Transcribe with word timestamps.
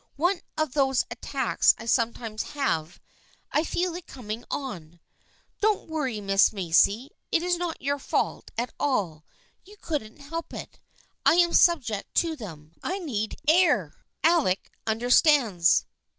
One 0.15 0.41
of 0.57 0.73
those 0.73 1.05
attacks 1.11 1.75
I 1.77 1.85
sometimes 1.85 2.41
have— 2.57 2.99
I 3.51 3.63
feel 3.63 3.93
it 3.93 4.07
coming 4.07 4.43
on. 4.49 4.99
Don't 5.59 5.87
worry, 5.87 6.19
Miss 6.19 6.51
Macy. 6.51 7.11
It 7.31 7.43
is 7.43 7.55
not 7.57 7.79
your 7.79 7.99
fault 7.99 8.49
at 8.57 8.73
all. 8.79 9.25
You 9.63 9.77
couldn't 9.79 10.17
help 10.17 10.55
it. 10.55 10.79
I 11.23 11.35
am 11.35 11.53
subject 11.53 12.15
to 12.15 12.35
them. 12.35 12.73
I 12.81 12.97
need 12.97 13.35
air. 13.47 13.93
Alec 14.23 14.71
understands." 14.87 15.85